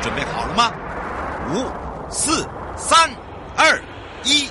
[0.00, 0.72] 准备好了吗？
[1.54, 1.64] 五、
[2.10, 3.08] 四、三、
[3.56, 3.80] 二、
[4.24, 4.48] 一，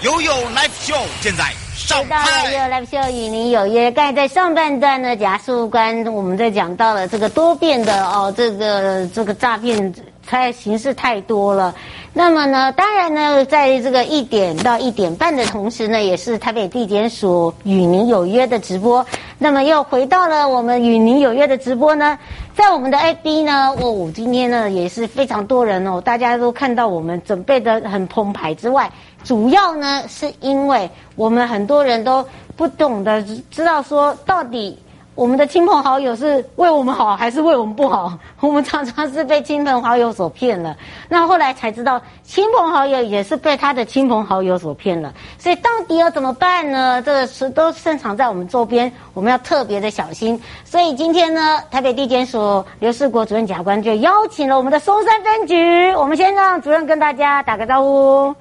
[0.00, 1.44] 悠悠 Live Show 现在
[1.74, 2.24] 上拍。
[2.24, 3.90] 回到悠悠 Live Show 与您有约。
[3.90, 9.92] 刚才在上半段呢，假书关我们在讲到了这个多变的哦，这个这个诈骗。
[10.24, 11.74] 它的形式太多了，
[12.12, 19.04] 那么呢，当然呢，在这个一点到一点半的同时呢，也是台北地检署与您有约的直播。
[19.36, 22.16] 那么又回到了我们与您有约的直播呢，
[22.54, 28.90] 在我们的 FB 呢，哦，今天呢也是非常多人哦，大家都看到我们准备的很澎湃之外，
[29.24, 34.78] 主要呢是因为我们很多人都不懂得知道说到底。
[35.14, 38.18] 我们的亲朋好友是为我们好还是为我们不好？
[38.40, 40.74] 我们常常是被亲朋好友所骗了。
[41.08, 45.12] 那后来才知道，亲朋好友也是被他的亲朋好友所骗了。
[45.38, 47.02] 所以到底要怎么办呢？
[47.02, 50.40] 这个是都深藏在我们周边，我们要特别的小心。
[50.64, 55.92] 所以今天呢，台北地检署刘世国主任检察官就邀请了我们的松山分局。
[55.94, 58.34] 我们先让主任跟大家打个招呼。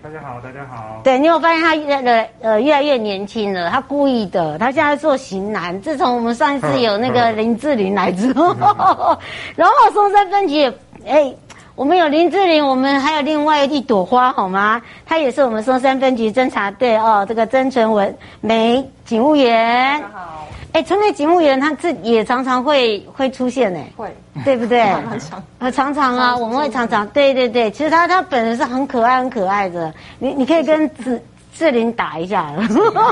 [0.00, 1.00] 大家好，大家好。
[1.02, 3.68] 对，你有发现他越来呃越来越年轻了？
[3.68, 5.80] 他故意的，他现在做型男。
[5.82, 9.18] 自从我们上一次有那个林志玲来之后，
[9.56, 10.72] 然后松山分局也
[11.04, 11.34] 哎，
[11.74, 14.80] 我们有林志玲，我们还有另外一朵花，好吗？
[15.04, 20.00] 他也是我们松山分局侦查队哦，这个曾纯文梅警务员。
[20.00, 20.48] 大家好。
[20.72, 24.80] 哎，陈梅警务员他自也常常会会出现呢，会，对不对？
[25.18, 27.70] 常常啊，常常啊，我们会常常，对对对。
[27.70, 31.20] 其实他他本人是很可爱很可爱的，你你可以跟志
[31.54, 32.52] 志玲打一下，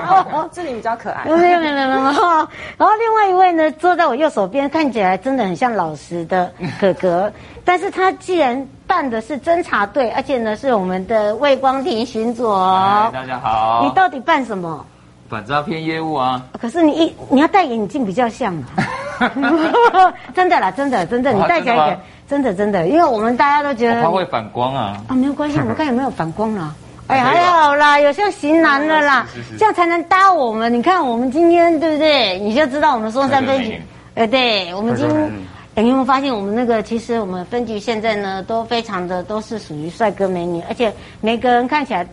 [0.52, 1.24] 志玲比较可爱。
[1.24, 2.02] 没有没有没有没有。
[2.76, 7.32] 然后另外一位呢，坐在我右手边，看起来真的很像老实的哥哥，
[7.64, 13.10] 但是他既然办的是侦查队，而且呢是我们的魏光庭巡佐。
[13.12, 13.82] 大家好。
[13.82, 14.84] 你到底办什么？
[15.28, 16.42] 反诈骗业务啊！
[16.60, 18.55] 可是你一你要戴眼镜比较像
[19.19, 19.32] 啊，
[20.34, 24.97] 真的啦，真的真的，你戴起来一点，真的真的，因为我们大家都觉得它会反光啊。
[25.08, 26.74] 啊，没有关系， 我们看有没有反光啦。
[27.08, 29.26] 哎，还好啦，有像型男的啦，
[29.59, 30.72] 这样才能搭我们。
[30.72, 32.38] 你看我们今天对不对？
[32.41, 33.81] 你就知道我们松山分局。
[34.14, 35.32] 呃，对，我们今天，
[35.76, 36.82] 哎，你有没有发现我们那个？
[36.82, 42.06] 其实我们分局现在呢，都非常的都是属于帅哥美女，而且每个人看起来，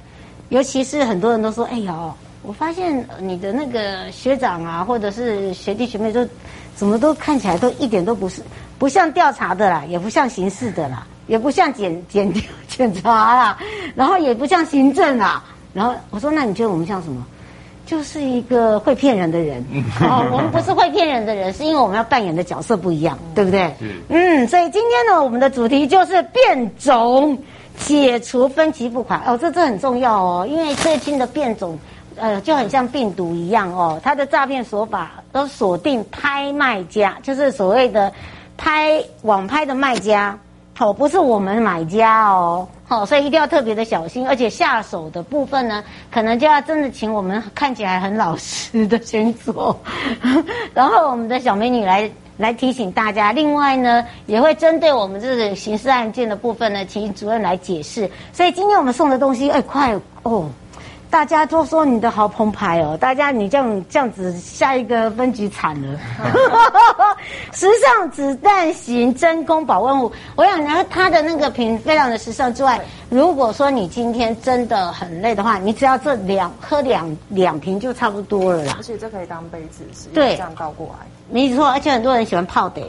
[0.50, 2.14] 尤其是很多人都说，哎呦。
[2.46, 6.28] 我发现你的那个学长啊，或者是学弟学妹，都
[6.76, 8.42] 怎么都看起来都一点都不是
[8.78, 12.32] 不像调查的啦，也不像刑事的啦，也不像检检
[12.68, 13.58] 检查啦，
[13.96, 15.42] 然后也不像行政啦。
[15.74, 17.26] 然后我说，那你觉得我们像什么？
[17.86, 19.64] 就是一个会骗人的人。
[20.02, 23.74] 哦，我们不是会骗人的人，是因为我们要扮演的角色不一样，对不对？
[24.10, 27.38] 嗯，所以今天呢，我们的主题就是变种
[27.78, 29.22] 解除分期付款。
[29.26, 31.80] 哦，这这很重要哦，因为最近的变种。
[32.18, 38.12] 呃，就很像病毒一样哦，他的诈骗手法都锁定拍卖家，就是所谓的
[38.58, 40.38] 拍网拍的卖家，
[40.80, 49.80] 哦，不是我们买家哦，好，所以一定要特别的小心，而且下手的部分呢，可能就要真的请我们看起来很老实的先做，
[50.74, 58.10] 然后我们的小美女来来提醒大家，另外呢，也会针对我们这个刑事案件的部分呢，请主任来解释。
[58.32, 60.50] 所以今天我们送的东西，哎，快哦。
[61.14, 62.98] 大家都说你的好澎湃哦！
[63.00, 66.00] 大家你这样这样子，下一个分局惨了。
[67.54, 78.74] 时尚子弹型真空保温壶，我想呢，它的那个瓶非常的时尚之外，如果说你今天真的很累的话，你只要这两喝两两瓶就差不多了啦。
[78.78, 81.06] 而且这可以当杯子使用，对，这样倒过来。
[81.30, 82.82] 没错，而且很多人喜欢泡的。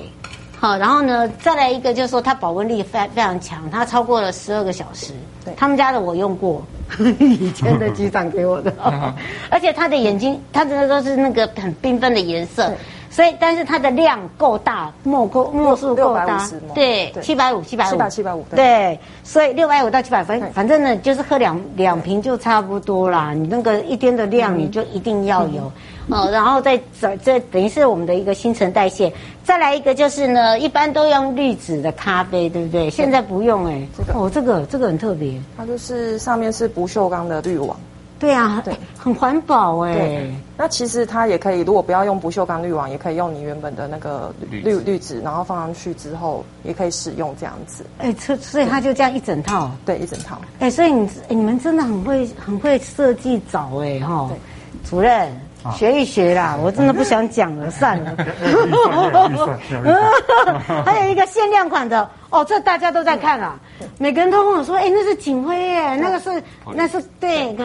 [0.64, 5.12] 好，然后呢，再来一个就是说它保温力非非常强，它超过了十二个小时。
[5.44, 6.64] 对，他们家的我用过。
[7.20, 8.72] 以前的机长给我的，
[9.50, 12.72] 而且他的眼睛，他真的都是那个很缤纷的颜色，
[13.14, 23.32] 所以但是它的量够大，墨够墨数够大，对，七百五，七百五，七百七百五，对，所以六百五到七百分，反正呢就是喝两两瓶就差不多啦。
[23.32, 25.70] 你那个一天的量你就一定要有。
[26.08, 29.12] 哦，然后再这这等于是我们的一个新陈代谢。
[29.44, 32.90] 再来一个就是呢，一般都用滤纸的咖啡，对不对？
[32.90, 37.78] 现在不用哎、欸，这个哦，这个这个很特别，它就是上面是不锈钢的滤网。
[38.24, 40.34] 对啊，对，很环保哎、欸。
[40.56, 47.84] 那其实它也可以，如果不要用不锈钢滤网，也可以用你原本的那个滤滤纸，然后放上去之后也可以使用这样子。
[47.98, 50.40] 哎，所所以它就这样一整套，对，一整套。
[50.60, 54.30] 哎，所以你你们真的很会很会设计找哎哈，
[54.88, 55.30] 主任。
[55.72, 58.14] 学一学啦，我真的不想讲了， 算了。
[60.84, 63.58] 还有一个限量款的哦，这大家都在看啊，
[63.96, 66.42] 每个人都跟我说，哎，那是警徽耶，那个是
[66.74, 67.56] 那是对，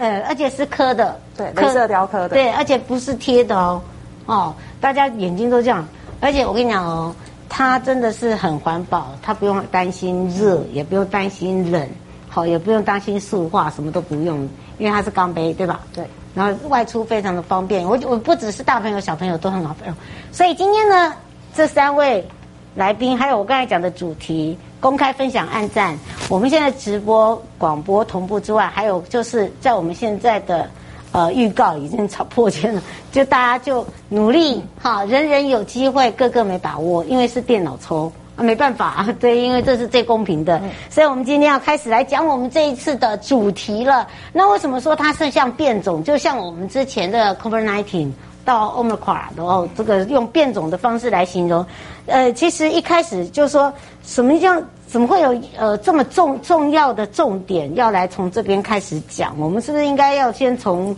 [0.00, 3.82] 呃，而且是刻的，对，镭射雕刻的，对，而且不是贴的哦，
[4.24, 5.86] 哦，大家眼睛都这样，
[6.20, 7.14] 而且我跟你讲哦，
[7.50, 11.86] 它真的是很环保，它不用担心热，也不用担心冷，
[12.30, 14.48] 好，也不用担心塑化，什么都不用，
[14.78, 15.80] 因为它是钢杯，对吧？
[15.94, 16.02] 对。
[16.32, 19.94] 然后外出非常的方便，我我不只是大朋友小朋友都很好用，
[20.32, 21.12] 所以今天呢，
[21.54, 22.26] 这三位
[22.74, 30.70] 来宾还有我刚才讲的主题，公开分享按赞，我们现在直播广播同步之外，还有就是在我们现在的
[31.12, 38.10] 呃预告已经超破千了，就大家就努力哈，人人有机会，个个没把握，因为是电脑抽。
[38.36, 44.08] 没办法， 对，因为这是最公平的，嗯、所以我们今天要开始来讲我们这一次的主题了。
[44.32, 46.02] 那为什么说它是像变种？
[46.02, 48.10] 就像我们之前的 COVID-19
[48.44, 51.64] 到 Omicron，然后这个用变种的方式来形容。
[52.06, 53.72] 呃，其实一开始就说
[54.04, 59.34] 什么叫怎么会有呃这么重重要的重点要来从这边开始讲？
[59.38, 60.96] 我们是不是应该要先从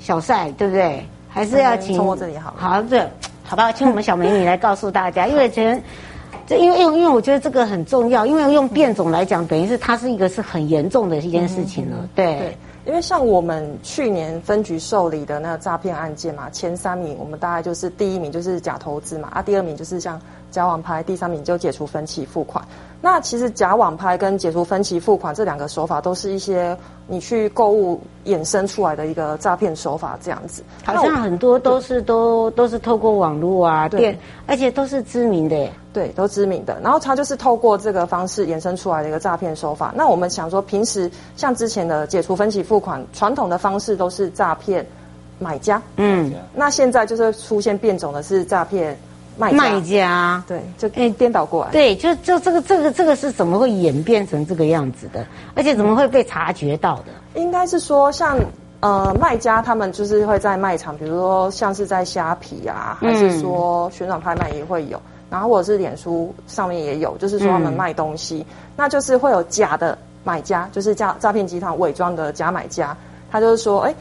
[0.00, 1.06] 小赛，对不对？
[1.28, 1.96] 还是要请？
[1.96, 2.54] 从我这里好。
[2.56, 3.08] 好，这
[3.42, 5.82] 好吧，请我们小美女来告诉大家，因为前。
[6.46, 12.08] 这因为因为因为我觉得这个很重要，因为用变种来讲，等于是它是一个是很严重的一件事情了。
[12.14, 20.18] 对，对，因为像我们去年分局受理的那个诈骗案件嘛，前三名我们大概就是第一名就是假投资嘛，啊，第二名就是像
[20.50, 22.64] 假网拍，第三名就解除分期付款。
[23.00, 30.64] 那其实假网拍跟解除分期付款这两个手法，都是一些你去购物衍生出来的一个诈骗手法，这样子。
[30.84, 35.72] 好像很多都是都都是透过网络啊，对，而且都是知名的耶。
[35.92, 36.78] 对，都知名的。
[36.82, 39.92] 然后它就是透过这个方式衍生出来的一个诈骗手法。
[39.96, 44.84] 那我们想说，平时像之前的解除分期付款，传统的方式都是诈骗
[45.38, 45.80] 买家。
[45.96, 46.32] 嗯。
[46.52, 48.96] 那现在就是出现变种的是诈骗
[49.38, 49.56] 卖家。
[49.56, 50.44] 卖家。
[50.46, 51.70] 对，就诶颠倒过来。
[51.70, 55.24] 对，就就这个这个这个是怎么会演变成这个样子的？
[55.54, 57.40] 而且怎么会被察觉到的？
[57.40, 58.38] 应该是说像
[58.80, 65.00] 呃卖家他们就是会在卖场，比如说像是在虾皮啊，还是说旋转拍卖也会有。
[65.30, 72.96] 然后或者是脸书上面也有，就是说他们卖东西，嗯、那就是会有假的买家，就是诈诈骗集团伪装的假买家，
[73.30, 73.94] 他就是说，哎，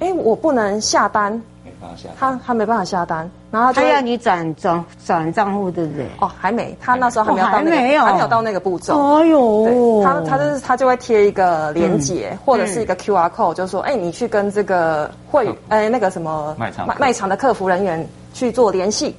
[0.00, 1.40] 哎，我不能下单，没
[1.84, 6.06] 办法下单，他他没办法下单，然后他，他要你转转转账户，对不对？
[6.20, 9.18] 哦，还没，他那时候还没有到那个，还没有，还没有到那个步骤。
[9.18, 19.14] 哎呦，他他就是他就会贴一个链接、嗯、或者是一个 QR code，就说，哎，你去跟这个会，哎，那个什么卖场卖卖场的客服人员去做联系。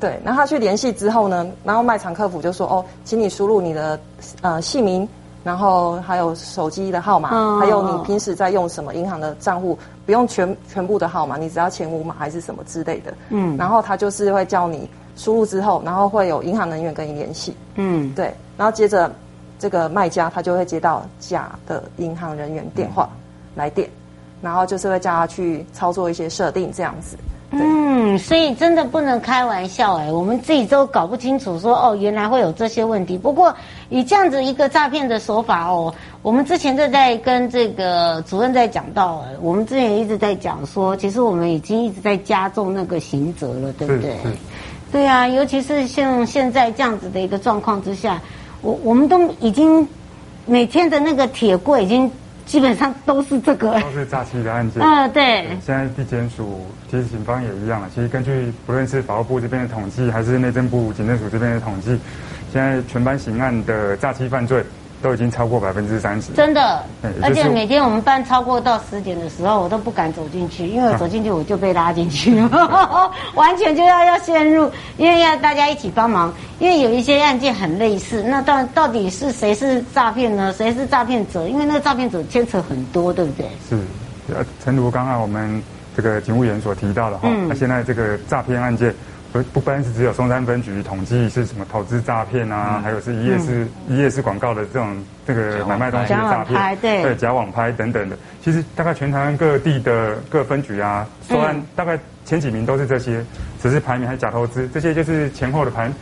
[0.00, 3.98] 对，然后他去联系之后呢，然后卖场客服就说：“哦，请你输入你的
[4.42, 5.08] 呃姓名，
[5.44, 17.54] 然后还有手机的号码，哦、还有你平时在用什么银行的账户，不用全全部的号码，你只要前五码还是什么之类的。”嗯，然后他就是会叫你输入之后，然后会有银行人员跟你联系。
[17.74, 19.12] 嗯，对，然后接着
[19.58, 23.08] 这个卖家他就会接到假的银行人员电话
[23.54, 23.88] 来电，
[24.40, 27.16] 然后就是会叫他去操作一些设定这样子。
[27.50, 33.16] 嗯，所以真的不能开玩笑哎，我们自己都搞不清楚说哦，原来会有这些问题。
[33.16, 33.54] 不过
[33.90, 44.16] 以这样子一个诈骗的手法哦，我们之前就在跟这个主任在讲到，我们之前一直在讲说，其实我们已经一直在加重那个刑责了，对不对？
[44.90, 48.20] 对啊，尤其是像现在这样子的一个状况之下，
[48.62, 49.86] 我我们都已经
[50.44, 52.10] 每天的那个铁柜已经。
[52.46, 54.82] 基本上都是这个，都是诈欺的案件。
[54.82, 55.46] 嗯，对。
[55.64, 57.88] 现在地检署其实警方也一样了。
[57.94, 61.98] 其实根据不论是法务部这边的统计，还是内政部警政署这边的统计，
[62.52, 64.62] 现在全班刑案的诈欺犯罪。
[65.04, 66.82] 都已经超过百分之三十，真的。
[67.20, 78.22] 而且每天我们班超过到十点的时候，我都不敢走进去，因为我走进去我就被拉进去了， 完全就要要陷入，因为要大家一起帮忙，因为有一些案件很类似。
[78.22, 80.50] 那到到底是谁是诈骗呢？
[80.56, 81.46] 谁是诈骗者？
[81.46, 83.46] 因为那个诈骗者牵扯很多，对不对？
[83.68, 83.76] 是，
[84.34, 85.62] 呃，诚如刚刚我们
[85.94, 88.94] 这个警务员所提到的哈，那、嗯、现在这个诈骗案件。
[89.34, 98.16] 不不单是只有松山分局统计是什么投资诈骗啊，嗯、还有是一页是、嗯、一页式广告的这种这个买卖东西的诈骗，对对假网拍等等的。
[98.40, 103.24] 其实大概全台湾各地的各分局啊，收案大概前几名都是这些，
[103.60, 105.92] 只是排名还假投资，这些就是前后的盘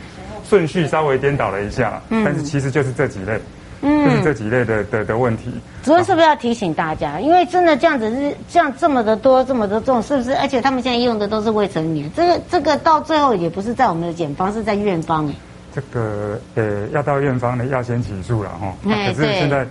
[0.47, 3.39] 顺序稍微颠倒了一下，嗯、但是其实就是这几类。
[3.85, 5.51] 嗯，就是这几类的的的问题。
[5.83, 7.19] 主任是不是要提醒大家？
[7.19, 10.33] 因为真的这样子是这样这么的多，这么的重，是不是？
[10.37, 15.33] 而且他们现在用的都是未成年，这个这个到最后也不是在我们的检方，是在院方哎。
[15.75, 18.73] 这个呃，要到院方呢，要先起诉了哈。
[18.83, 19.67] 可是现在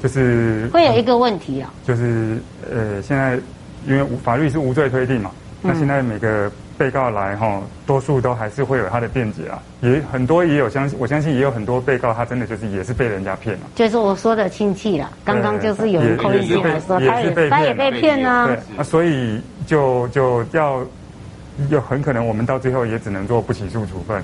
[0.00, 2.38] 就是会有一个问题啊，就是
[2.72, 3.38] 呃，现在
[3.86, 6.50] 因为法律是无罪推定嘛，那现在每个。
[6.78, 15.10] 被告来哈，多数都还是会有他的辩解啊，也很多也有相信，我相信也有很多被告他真的就是也是被人家骗了，就是我说的亲戚了。
[15.24, 18.46] 刚刚就是有人口音进来说，他也他也被骗啊。
[18.46, 20.80] 对啊，所以就就要
[21.68, 24.22] 有很可能我们到最后也只能做不起诉处分。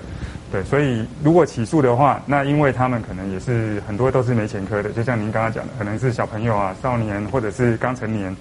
[0.52, 8.34] 对，所以如果起诉的话，那因为他们可能也是很多都是没前科的，就像您刚刚讲的，可能是小朋友啊、少年或者是刚成年，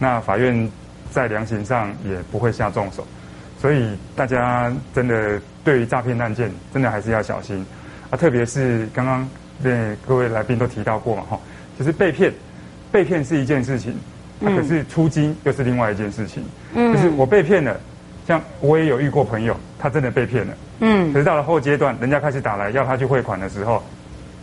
[0.00, 0.68] 那法院
[1.12, 3.06] 在量刑上也不会下重手，
[3.62, 7.64] 所以大家真的对于诈骗案件，真的还是要小心
[8.10, 9.28] 啊，特别是刚刚
[9.62, 11.38] 那各位来宾都提到过嘛，哈，
[11.78, 12.32] 就是被骗，
[12.90, 13.94] 被骗是一件事情，
[14.40, 17.78] 那可是出金又是另外一件事情，嗯，就是我被骗了。
[18.26, 20.54] 像我也有遇过朋友，他真的被骗了。
[20.80, 21.12] 嗯。
[21.12, 23.82] 可是到了后阶段，人家开始打来要他去汇款的时候，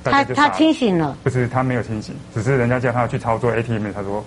[0.04, 1.18] 他他清醒了。
[1.24, 4.24] 不是他没有清醒，只是人家叫他去操作 ATM，他说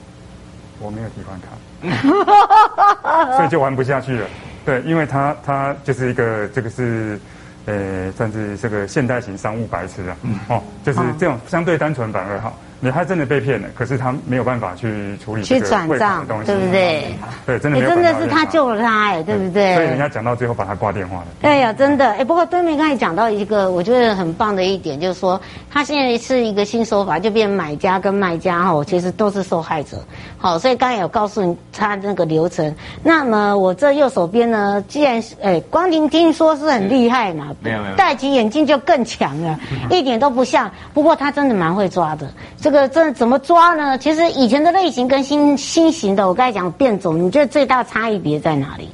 [0.81, 4.27] 我没有提款卡， 所以就玩不下去了。
[4.65, 7.19] 对，因为他他就是一个这个是，
[7.67, 10.17] 呃，算是这个现代型商务白痴啊。
[10.23, 10.39] 嗯。
[10.49, 12.59] 哦，就是这种相对单纯反而好。
[12.85, 17.15] 你他真的被骗了，可是他没有办法去处理去转账，对不对？
[17.47, 17.89] 对，真的没有。
[17.89, 19.77] 真的是他救了他，哎，对不对？
[19.77, 21.27] 所以人家讲到最后把他挂电话了。
[21.43, 29.99] 哎呀，真的，哎，不过对面刚才讲到一个我觉得很棒的一点，就是说他现在是一个新手法，就变买家跟卖家哈，其实都是受害者。
[30.37, 32.75] 好，所以刚才有告诉你他那个流程。
[33.05, 39.57] 那么我这右手边呢，既然是哎，光听听说是很厉害嘛，没有没有，戴起眼镜就更强了，
[39.89, 40.69] 一点都不像。
[40.93, 42.29] 不过他真的蛮会抓的。
[42.61, 43.97] 这个这怎么抓呢？
[43.99, 48.89] 其实以前的类型跟新新型的，我刚才讲变种，你觉得最大差异别在哪里？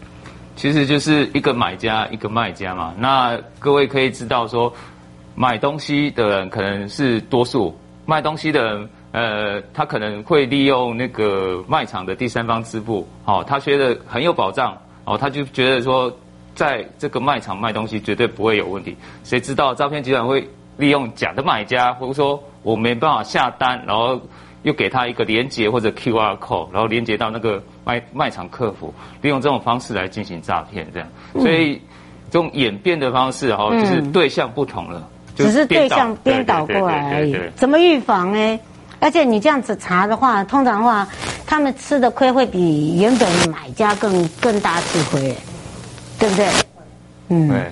[0.54, 2.92] 其实就是一个买家，一个卖家嘛。
[2.98, 4.70] 那各位可以知道说，
[5.36, 16.12] 买东西的人可能是多数，卖东西的人，呃，他可能会利用那个卖场的第三方支付，哦，他觉得很有保障，哦，他就觉得说，
[16.56, 18.96] 在这个卖场卖东西绝对不会有问题。
[19.22, 20.44] 谁知道诈骗集团会
[20.78, 22.42] 利用假的买家，或者说。
[22.64, 24.20] 我没办法下单，然后
[24.62, 28.92] 又给他一个连接或者 QR code，然后连接到那个卖卖场客服，
[29.22, 31.08] 利用这种方式来进行诈骗，这样。
[31.32, 31.80] 嗯、所以
[32.30, 37.38] 这种演变的方式哈，就是对象不同了，只是对象颠倒过来而已。
[37.56, 38.60] 怎么预防呢？
[39.00, 41.08] 而且你这样子查的话，通常的话，
[41.46, 45.34] 他们吃的亏会比原本买家更更大吃亏，
[46.18, 46.48] 对不对？
[47.28, 47.48] 嗯。
[47.48, 47.70] 对。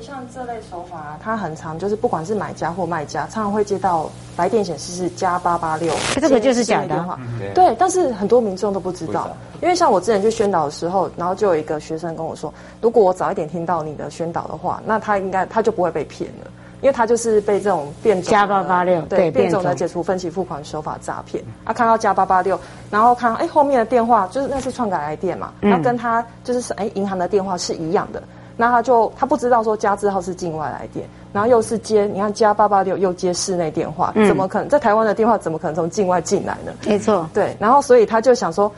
[0.00, 7.18] 像这类手法啊，它很常，就是不管是买家或卖家，常常会接到来电显示是加八八六，这个就是假的电话。
[7.54, 16.50] 对，但是很多民众都不知道，因为像我之前去宣导的时候，然后就有一个学生跟我说，如果我早一点听到你的宣导的话，那他应该他就不会被骗了，
[16.80, 21.42] 因为他就是被这种变种加八八六对变种的解除分期付款手法诈骗。
[21.64, 22.58] 啊，看到加八八六，
[22.90, 28.22] 然后看哎后面的电话就是那是篡改来电嘛，那跟他就是哎银行的电话是一样的。
[28.58, 36.72] 那他就他不知道说加字号是境外来电，然后又是接你看加八八六又接室内电话，嗯、怎么可能在台湾的电话怎么可能从境外进来呢？
[36.84, 38.70] 没错，对，然后所以他就想说，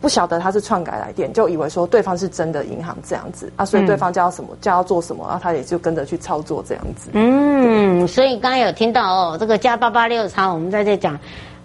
[0.00, 7.10] 不晓得他是篡改来电，就以为说对方是真的银行这样子啊，所以对方叫什么叫要做什么，然后他也就跟着去操作这样子。
[7.14, 11.18] 嗯，所以刚刚有听到哦，这个加八八六查，我们在这讲。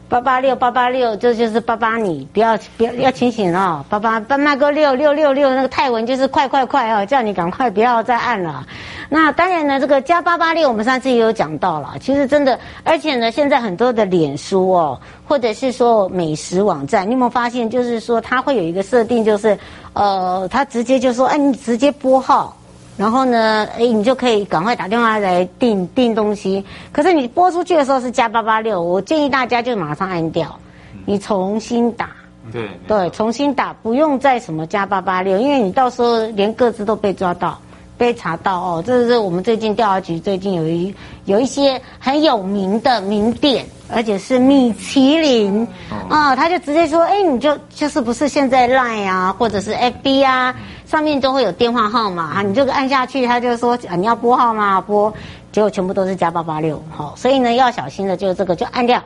[0.10, 3.86] 八八六八八六，这就是八八你，不要不要要清醒哦。
[3.88, 8.66] 八八八那个六六六六，那个泰文就是快快快哦，叫你赶快不要再按了。
[9.08, 11.94] 那当然呢，这个加八八六，我们上次也有讲到了。
[12.02, 19.56] 其实真的，而且呢，现在很多的脸书哦，或者是说美食网站，你有没有发现，就是说它会有一个设定，就是
[19.94, 22.56] 呃，它直接就说，哎，你直接拨号。
[23.00, 26.66] 然后呢，哎，你就可以赶快打电话来订订东西。
[26.92, 30.60] 可是你拨出去的时候是加八八六，我建议大家就马上按掉，
[31.06, 32.10] 你重新打。
[32.52, 37.58] 对对，重新打，不用再什么加八八六，因为你到时候连个资都被抓到。
[37.98, 45.68] 被查到哦，这是我们最近调查局最近有一有一些很有名的名店，而且是米其林
[46.08, 50.56] 啊、哦，他就直接说，哎，你就就是不是现在 Line 啊，或者是 FB 啊，
[50.90, 54.82] 上面都会有电话号码啊，你就按下去，他就说啊，你要拨号吗？
[54.82, 55.14] 拨，
[55.52, 59.00] 结果全部都是加八八六，好，所以呢要小心的就是这个，就按掉，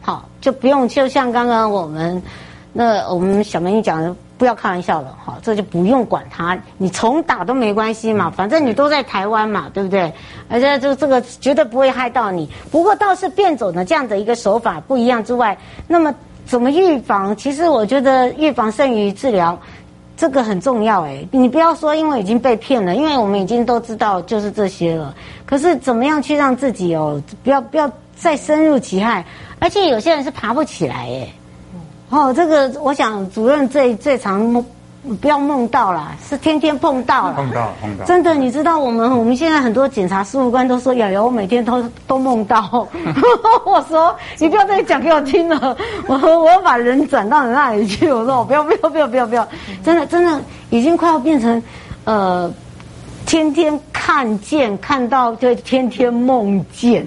[0.00, 2.22] 好，就不用就像刚刚我们
[2.72, 4.16] 那我们小美女讲的。
[4.38, 10.12] 不要开玩笑了，好，这就不用管他，你重打都没关系嘛，反正你都在台湾嘛，对不对？
[10.50, 12.46] 而且就这个绝对不会害到你。
[12.70, 15.56] 不过倒是变种的这样的一个手法不一样之外，
[15.88, 16.14] 那么
[16.44, 17.34] 怎么预防？
[17.34, 19.58] 其实我觉得预防胜于治疗，
[20.16, 21.26] 这个很重要哎。
[21.30, 25.14] 你不要说因为已经被骗了，因为我们已经都知道就是这些了。
[25.44, 29.24] 可是怎么样去让自己哦，不要不要再深入其害？
[29.58, 31.28] 而且有些人是爬不起来耶。
[32.08, 34.64] 哦，这个我想主任最最常，
[35.14, 37.34] 不要梦到啦，是天天碰到了。
[37.34, 38.04] 碰到碰到。
[38.04, 42.86] 真的，你知道我们我们现在很多检察事务官都说，瑶瑶，我每天都都梦到。
[43.64, 48.10] 我说你不要再讲给我听了， 我说我要把人转到你那里去。
[48.12, 49.46] 我说我不要不要不要不要不要，
[49.84, 51.62] 真的真的已经快要变成
[52.04, 52.52] 呃
[53.24, 53.80] 天天。
[54.08, 57.04] 看见看到就天天梦见。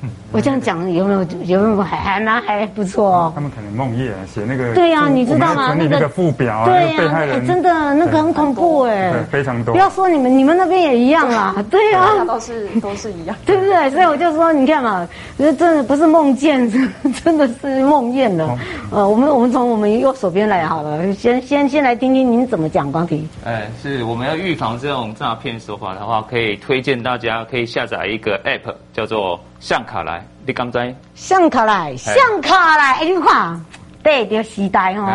[0.32, 3.32] 我这样讲有没有有没有还还蛮还不错哦？
[3.34, 5.74] 他们可能梦魇写那个对呀，你知道吗？
[5.74, 9.74] 那个附表啊，对呀，真的那个很恐怖哎，非常多。
[9.74, 13.90] 不要说你们，你们那边也一样啦， 对呀，都是都是一样，对不对？
[13.90, 16.70] 所以我就说，你看嘛，这真的不是梦见，
[17.24, 18.58] 真的是梦魇了。
[18.92, 23.28] 呃，我们我们从我们右手边来好了，先先先来听听您怎么讲，光庭。
[23.44, 29.40] 哎，是我们要预防这种诈骗手法的话，可以推荐大家可以下载一个 app，叫做。
[29.60, 33.60] 向卡来，你敢知向卡来，向卡来，哎，你看，
[34.02, 35.08] 对，着时代哦。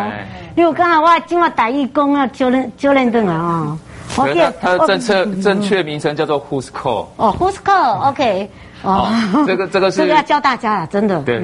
[0.54, 3.78] 你有看到我今晚台语讲啊，九连九连灯啊哦。
[4.18, 7.06] 我记得它的政策正确名称叫做 Who's Call。
[7.16, 8.50] 哦，Who's Call，OK。
[8.82, 9.08] 哦，
[9.46, 11.22] 这个这个是 这个要教大家了，真的。
[11.22, 11.42] 对。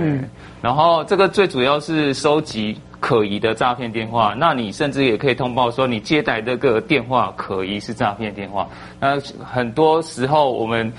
[0.60, 8.68] 然后这个最主要是收集可疑的诈骗电话，那你甚至也可以通报说你接待这个电话可疑是诈骗电话。
[9.00, 10.92] 那很多时候我们。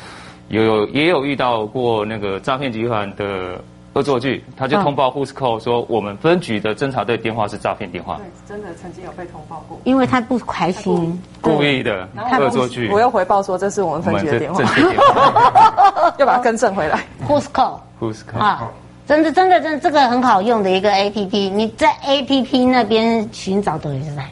[0.52, 3.60] 有有也有遇到过那个诈骗集团的
[3.94, 8.18] 恶作剧，他就通报 Who's Call 说我们分局的侦查队电话是诈骗电话。
[8.18, 9.80] 对，真的曾经有被通报过。
[9.86, 12.06] 因为他不开心，故意的
[12.40, 12.90] 恶作剧。
[12.92, 14.62] 我又回报说这是我们分局的电话，
[16.18, 17.00] 要 把它更正回来。
[17.26, 18.40] Who's Call？Who's Call？
[18.40, 18.70] 啊，
[19.08, 24.26] 真的真的真的这个很好用的一个 APP，你在 APP 那边寻找等于是在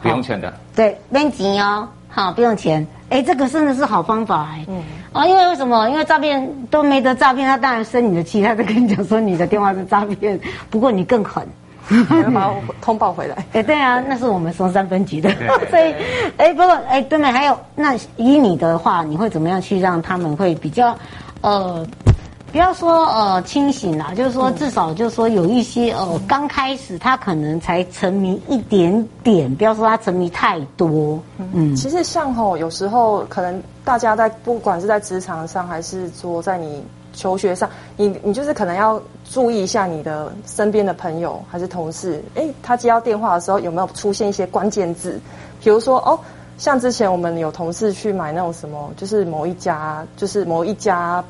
[0.00, 0.54] 不用钱的。
[0.74, 2.86] 对，不用钱哦，好，不用钱。
[3.10, 4.64] 哎，这个真的是好方法哎。
[4.68, 4.82] 嗯。
[5.12, 5.88] 啊，因为为什么？
[5.90, 10.38] 因为诈骗都没得诈骗，他当然生你的气，他就跟你讲说你的电话是诈骗。
[10.70, 11.44] 不过你更狠，
[12.32, 13.36] 把我 通报回来。
[13.52, 15.28] 哎，对啊，那是我们松山分局的。
[15.70, 15.92] 所以，
[16.36, 20.96] 哎，不过，哎，对面还有，那以你的话，你会怎么样去让他们会比较，
[21.40, 21.84] 呃。
[22.54, 31.20] 不要说呃清醒啦，就是说至少就是说有一些呃刚开始他可能才沉迷一点点，不要说他沉迷太多。
[31.52, 36.80] 嗯，其实像吼有时候可能大家在不管是在职场上还是说在你
[37.12, 45.20] 求学上，你你就是可能要注意一下你的身边的朋友还是同事，哎，他接到电话的时候有没有出现一些关键字，
[45.60, 46.16] 比如说哦，
[46.56, 51.20] 像之前我们有同事去买那种什么，就是某一家就是某一家。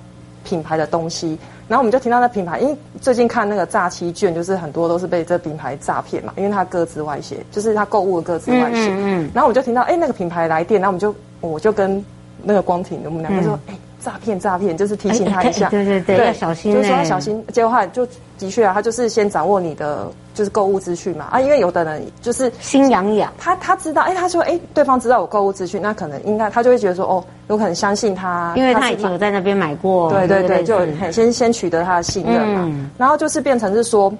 [0.44, 8.88] 品牌的东西，然后我们就听到那品牌，因为最近看那个诈欺券，就是很多都是被这品牌诈骗嘛，因为他各自外泄，就是他购物的各自外泄。
[8.90, 12.04] 嗯，嗯，嗯，然后我们就听到，哎，那个品牌来电，然后我们就我就跟
[12.42, 13.74] 那个光庭，我们两个说，哎。
[14.04, 17.42] 诈骗诈骗，就是提醒他一下，对对对，要小心，就是说要小心。
[17.50, 18.06] 结果话就
[18.38, 21.28] 的确啊，他就是先掌握你的就是购物资讯嘛。
[21.30, 34.12] 啊，因为有的人就是心痒痒，他他知道，哎，他说哎，对方知道我购物资讯，那可能应该他就会觉得说哦，有可能相信他，因为他已经有在那边买过，对对对，就很先先取得他的信任嘛，然后就是变成是说。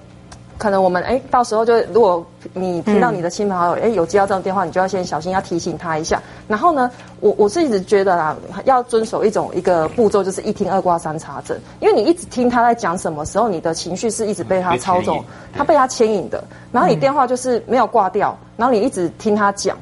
[0.59, 6.23] 可能我们哎，到时候就如果你听到你的亲朋好友哎有接到这种电话，你就要先小心，要提醒他一下。
[6.47, 6.91] 然后呢，
[7.21, 11.59] 我我是一直觉得啦，要遵守一种一个步骤，就是一听二挂三查证。
[11.81, 16.43] 因为你一直听他在讲什么时候，你的情绪是一直被他操纵，他被他牵引的。
[16.73, 19.77] 然后你电话就是没有挂掉，然后你一直听他讲。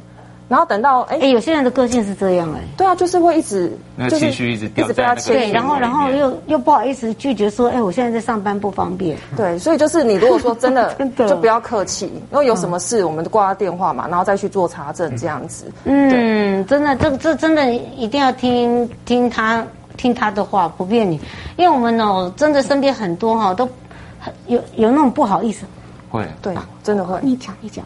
[0.52, 9.16] 然后等到哎，有些人的个性是这样哎，对啊，就是会一直那情绪一直一直被他牵对，然后然后又又不好意思拒绝说，哎，我现在在上班不方便。
[9.34, 10.94] 对，所以就是你如果说真的
[11.26, 15.72] 就不要客气，因为有什么事我们就挂他电话嘛，然后再去做查证这样子。
[15.84, 21.18] 嗯，真的，这这真的一定要听听他听他的话，不骗你，
[21.56, 23.66] 因为我们哦，真的身边很多哈都
[24.48, 25.64] 有有那种不好意思，
[26.10, 27.18] 会对，真的会。
[27.22, 27.82] 你讲你讲。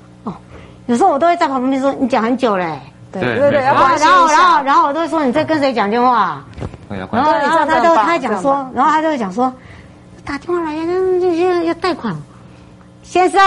[0.86, 2.80] 有时候我都会在旁边说，你讲很久嘞，
[3.12, 3.22] 对。
[3.22, 3.50] 对。
[3.50, 6.42] 对，然后然后然后然后我都会说，你在跟谁讲电话？
[6.88, 9.52] 然后然后他就他讲说，然后他就会讲说，
[10.24, 12.14] 打电话来呀，要要贷款，
[13.02, 13.40] 先生，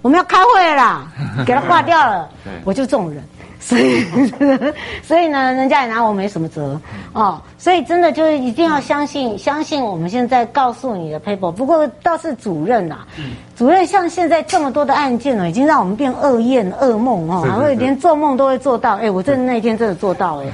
[0.00, 1.02] 我们要开会了啦，
[1.46, 2.28] 给他挂掉了，
[2.64, 3.22] 我就这种人。
[3.62, 4.04] 所以，
[5.04, 6.78] 所以呢，人家也拿我没什么辙
[7.12, 7.40] 哦。
[7.56, 11.52] 所以真的就是一定要相信，相信我们现在告诉你的 paper。
[11.52, 12.98] 不过倒是主任呐，
[13.56, 18.96] 主任像现在这么多的案件呢，已经让我们变噩梦、噩梦哦，还会连做梦都会做到。
[18.96, 20.46] 哎，我真的那天真的做到哎，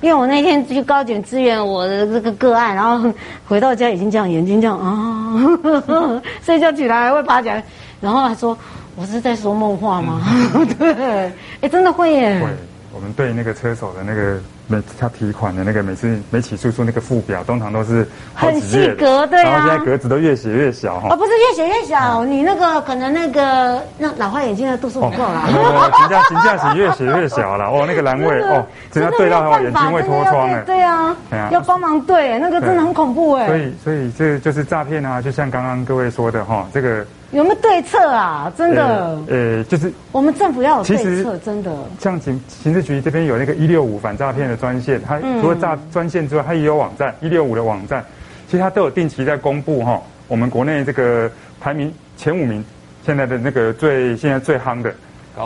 [0.00, 3.08] 因为我那天去高检支援我的这个个案，然后
[3.46, 5.38] 回到家已经这样，眼睛这样啊，
[6.44, 7.62] 睡觉起来还会爬起来，
[8.00, 8.58] 然后还说。
[8.96, 10.22] 我是在说梦话吗？
[10.54, 12.40] 嗯、 对，哎，真的会耶。
[12.40, 12.48] 会，
[12.94, 19.50] 我们对那个车手的那个每他提款的那个每次每起诉书那个附表，通常都是很细格，对啊。
[19.50, 21.08] 然后现在格子都越写越小哈。
[21.10, 25.44] 哦，不是越写越小，你那个可能那个那老花眼镜的度数不够啦。
[25.46, 27.66] 哦，评价评价写越写越小了。
[27.66, 30.62] 哦，那个栏位 哦，只要对到的话，眼睛会脱窗哎。
[30.64, 31.14] 对啊，
[31.50, 33.46] 要帮忙对，那个真的很恐怖哎。
[33.46, 37.04] 所以所以这就是诈骗啊，就像刚刚各位说的哈，这个。
[37.32, 38.52] 有没有对策啊？
[38.56, 41.74] 真的，呃，就是我们政府要有对策，真的。
[41.98, 48.04] 像警刑事局这边有那个一六五反诈骗的专线，它除了诈专线之外，它也有网站一六五的网站，
[48.46, 52.64] 其实它都有定期在公布哈，我们国内这个排名前五名，
[53.04, 54.94] 现在的那个最现在最夯的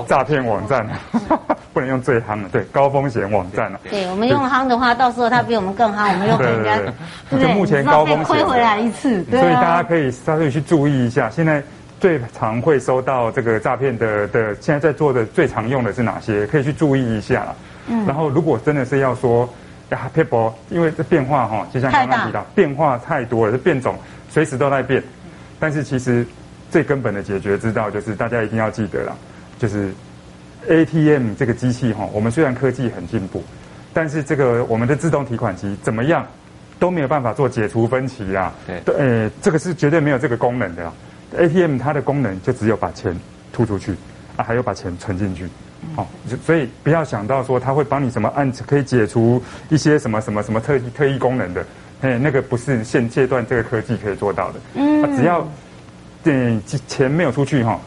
[0.07, 0.87] 诈骗网站，
[1.73, 3.81] 不能用最夯的，对，高风险网站了。
[3.89, 6.93] 对，我们用夯的话，到时候它比我们更夯，我们又被人家对
[7.31, 7.47] 不对？
[7.47, 9.41] 就目前高风险亏回来一次，对。
[9.41, 11.63] 所以大家可以稍微去注意一下，现在。
[12.01, 16.47] 最常会收到这个诈骗的的，现在在做的最常用的是哪些？
[16.47, 17.55] 可以去注意一下。
[17.89, 18.07] 嗯。
[18.07, 19.47] 然后，如果真的是要说
[19.91, 23.97] 呀，，people，，因为这变化哈，就像刚刚提到，变化太多了，这变种
[24.31, 25.03] 随时都在变。
[25.59, 26.27] 但是其实
[26.71, 29.15] 最根本的解决之道，就是大家一定要记得了，
[29.59, 29.93] 就是
[30.69, 33.43] ATM 这个机器哈，我们虽然科技很进步，
[33.93, 36.27] 但是这个我们的自动提款机怎么样
[36.79, 38.53] 都没有办法做解除分歧啦。
[38.67, 38.81] 对。
[38.85, 40.93] 对，呃，这个是绝对没有这个功能的。
[41.37, 43.17] ATM 它的功能就只有把钱
[43.53, 43.93] 吐出去，
[44.37, 45.47] 啊，还有把钱存进去，
[45.95, 46.09] 好，
[46.45, 51.65] 所以不要想到说它会帮你什么按可以解除一些什么什么什么特特异功能的，
[52.01, 54.61] 哎，那个不是现阶段这个科技可以做到的。
[54.75, 55.47] 嗯，只要
[56.25, 57.81] 对钱没有出去哈，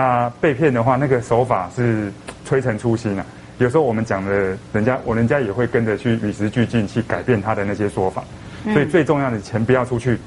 [0.00, 2.10] 啊，被骗的话，那个手法是
[2.46, 3.26] 推陈出新啊。
[3.58, 8.24] 有时候我们讲的，人家我人家也会跟着去与时俱进去改变他的那些说法，
[8.72, 10.18] 所以最重要的钱不要出去。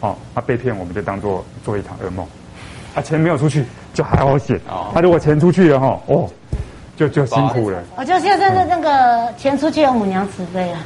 [0.00, 2.26] 哦，他、啊、被骗，我们就当做做一场噩梦。
[2.94, 4.56] 啊，钱没有出去就还好险。
[4.68, 6.30] 哦，他、啊、如果钱出去了哈，哦，
[6.96, 7.82] 就就辛苦了。
[7.96, 10.80] 我就现在的那个钱出去有母娘慈悲啊。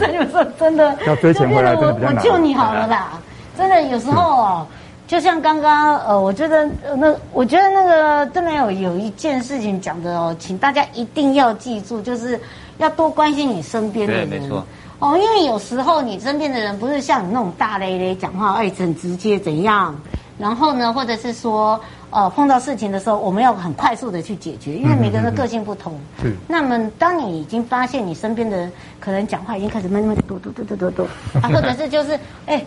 [0.00, 2.08] 真有时候真的要追钱回来真的。
[2.08, 3.12] 我救你好了啦，
[3.56, 4.66] 真的有时候哦，
[5.12, 12.40] 就像刚刚呃，我觉得那我觉得那个真的有有一件事情讲的哦，请大家一定要记住，就是
[12.78, 14.30] 要多关心你身边的人。
[14.30, 14.64] 对，没错。
[15.00, 19.94] 哦，因为有时候你身边的人不是像你那种大咧咧讲话，哎，很直接怎样？
[20.38, 25.92] 然后呢，或者是说，呃，碰到事情的时候，我们要很快速的去解决，因为每个人的个性不同。
[26.22, 26.30] 嗯。
[26.30, 26.36] 是。
[26.48, 31.02] 那么，当你已经发现你身边的人可能讲话已经开始慢慢嘟嘟嘟嘟嘟嘟，
[31.42, 32.64] 啊，或者是就是，哎，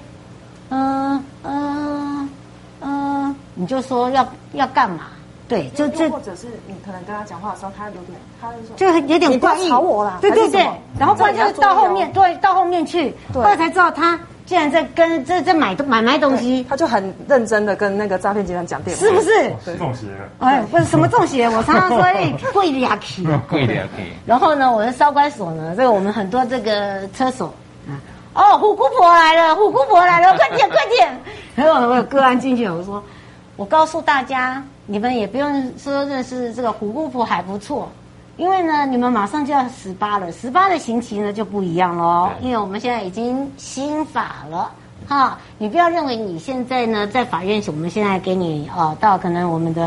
[0.70, 0.80] 嗯
[1.10, 1.85] 嗯嗯，
[3.56, 5.08] 你就说要要干嘛？
[5.48, 10.68] 对，就这，或者是你可能跟他讲话的时候，他有点，他就有点怪异，吵我啦，对对对，
[11.00, 19.78] 然后不然就是到后面，对，到后面去，后来才知道他竟然在跟在在买买买东西，他就很认真的跟那个诈骗集团讲电话，是不是？
[19.78, 20.28] 中邪了？
[20.40, 24.04] 哎，不是什么中邪， 我常常说哎，贵的呀，贵，贵的呀，贵。
[24.26, 27.54] 然后呢，我的少管所呢，这个我们很多这个车手
[27.88, 27.94] 啊，
[28.34, 31.22] 哦，虎姑婆来了，虎姑婆来了，快点快点！
[31.56, 33.02] 然后我有个案进去，我说，
[33.56, 34.64] 我告诉大家。
[34.88, 37.90] 你们也不用说认识这个虎姑婆还不错，
[38.38, 42.30] 因为呢，你们马上就要十八了，十八的刑期呢就不一样喽。
[42.40, 44.72] 因为我们现在已经新法了，
[45.08, 49.84] 哈，你不要认为你现在呢在法院，我们现在给你啊到可能我们的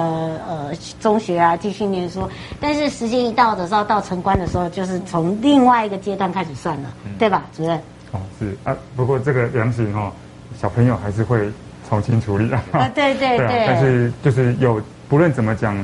[0.48, 2.28] 呃中学啊继续念书，
[2.60, 7.78] 但是时间一到的时候，到城关的时候，就是从另外一个阶段开始算了，嗯、对吧，主任？
[8.10, 10.12] 哦，是啊，不过这个量刑哈，
[10.60, 11.48] 小朋友还是会。
[11.88, 12.62] 重新处理啊！
[12.72, 15.74] 啊，对对对， 对啊，但是就是有不论怎么讲，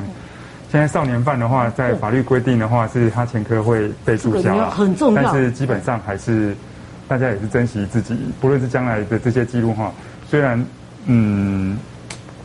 [0.71, 5.23] 现在少年犯的话，在法律规定的话，是他前科会被注销啊，很重要。
[5.23, 6.55] 但是基本上还是
[7.07, 9.91] 大家也是珍惜自己，不论是将来的这些记录哈，
[10.29, 10.63] 虽然
[11.05, 11.77] 嗯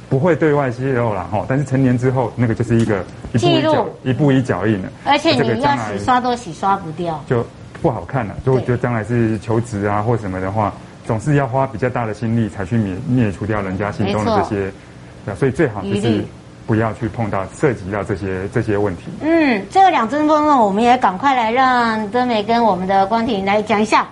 [0.09, 7.45] 不会对外泄露了哈，但是成年之后那个就是一个记录一步一脚印了，而且你要洗刷都洗刷不掉，就
[7.83, 8.35] 不好看了。
[8.45, 10.73] 如果就将来是求职啊或什么的话。
[11.11, 14.73] 总是要花比较大的心力才去灭灭除掉人家心中的这些，
[15.27, 16.25] 对，所以最好就是
[16.69, 19.07] 不要去碰到涉及到这些这些问题。
[19.21, 24.07] 嗯，这个两针风呢，我们也赶快来让德美跟我们的光庭来讲一下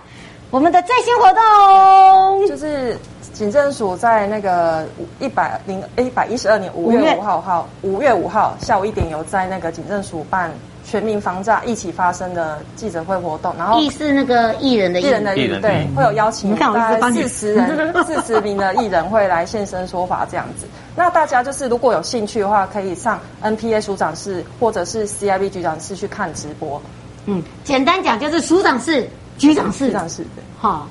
[0.50, 2.98] 我们的最新活动，就是
[3.32, 4.84] 警政署在那个
[5.20, 10.50] 一百零一百一十二年五月五号号五月五号下午一点有在那个警政署办。
[10.90, 20.66] 全民防诈一起发生的记者会活动，然后艺是那个艺人的艺人的艺，对，会有邀请大概四十人、 四十名的艺人会来现身说法这样子。
[20.96, 26.80] 那大家就是如果有兴趣的话，可以上 NPA 署长室或者是 CIB 局长室去看直播。
[27.26, 30.70] 嗯，简单讲就是署长室、局长室、局长室，对，好。
[30.70, 30.86] 哦，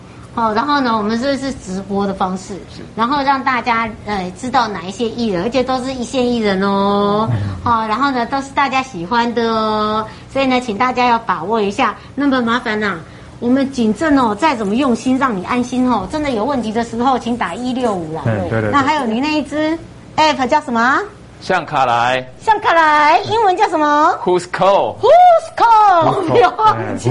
[0.54, 2.54] 然后呢，我们这是直播的方式，
[2.96, 7.28] 然后让大家呃知道哪一些艺人，而且都是一线艺人哦。
[7.64, 11.96] 好、哦，然后呢都是大家喜欢的哦，所以呢，请大家要把握一下。
[12.14, 13.00] 那么麻烦呐、啊，
[13.40, 18.22] 我们警政哦，再怎么用心让你安心哦，真的有问题的时候，请打一六五啦。
[18.24, 18.70] 对对对。
[18.72, 19.78] 那还有你那一只
[20.16, 21.00] app 叫什么？
[21.42, 26.28] 向卡莱，向卡莱，英文叫什么？Who's call？Who's call？
[26.28, 27.10] 不要忘记，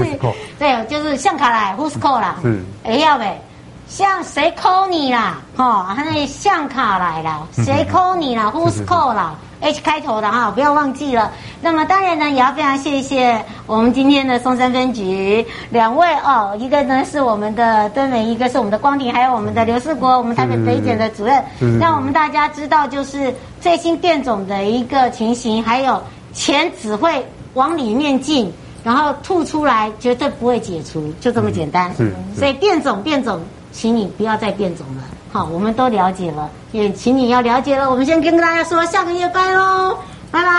[0.59, 2.35] 对，就是向卡莱，Who's call 啦。
[2.41, 3.39] 是，哎要呗，
[3.87, 5.37] 像谁 call 你啦？
[5.55, 11.31] 哦，他那向卡来啦，谁 call 你啦？Who's call 啦？H 开头的哈，不要忘记了。
[11.61, 21.43] 那么当然呢，也要非常谢谢我们今天的松山分局两位哦，一个呢是我们的敦美，一个是我们的光庭，还有我们的刘世国，我们台北北检的主任，
[21.79, 26.01] 让我们大家知道就是最新变种的一个情形，还有
[26.33, 28.51] 钱只会往里面进，
[28.83, 31.91] 然后吐出来绝对不会解除，就这么简单。
[31.97, 33.41] 嗯，所以变种变种。
[33.73, 37.89] 请你不要再变种了，好，我们都了解了，也请你要了解了。
[37.89, 39.97] 我们先跟大家说，下个月拜喽，
[40.31, 40.49] 拜拜，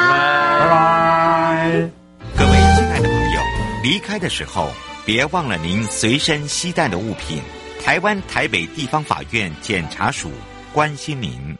[0.60, 1.90] 拜拜。
[2.36, 3.40] 各位亲爱的朋友，
[3.82, 4.68] 离开的时候
[5.04, 7.42] 别忘了您随身携带的物品。
[7.84, 10.30] 台湾台北地方法院检察署
[10.72, 11.58] 关心您。